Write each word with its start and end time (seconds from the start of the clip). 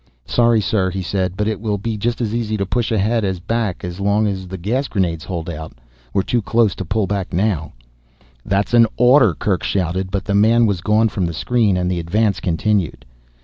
"Sorry, 0.25 0.61
sir," 0.61 0.89
he 0.89 1.03
said, 1.03 1.37
"but 1.37 1.47
it 1.47 1.61
will 1.61 1.77
be 1.77 1.95
just 1.95 2.21
as 2.21 2.33
easy 2.33 2.57
to 2.57 2.65
push 2.65 2.91
ahead 2.91 3.23
as 3.23 3.39
back 3.39 3.83
as 3.83 3.99
long 3.99 4.25
as 4.25 4.47
the 4.47 4.57
gas 4.57 4.87
grenades 4.87 5.23
hold 5.23 5.47
out. 5.47 5.73
We're 6.11 6.23
too 6.23 6.41
close 6.41 6.71
now 6.71 6.75
to 6.77 6.85
pull 6.85 7.05
back." 7.05 7.27
"That's 8.43 8.73
an 8.73 8.87
order," 8.97 9.35
Kerk 9.35 9.61
shouted, 9.61 10.09
but 10.09 10.25
the 10.25 10.33
man 10.33 10.65
was 10.65 10.81
gone 10.81 11.09
from 11.09 11.27
the 11.27 11.35
screen 11.35 11.77
and 11.77 11.91
the 11.91 11.99
advance 11.99 12.39
continued. 12.39 13.05